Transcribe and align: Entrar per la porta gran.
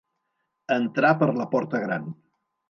Entrar 0.75 1.11
per 1.19 1.29
la 1.41 1.47
porta 1.53 1.83
gran. 1.85 2.09